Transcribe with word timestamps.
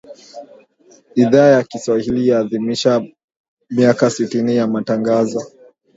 Idhaa 1.15 1.47
ya 1.47 1.63
Kiswahili 1.63 2.27
yaadhimisha 2.27 3.05
miaka 3.69 4.09
sitini 4.09 4.55
ya 4.55 4.67
Matangazo 4.67 5.51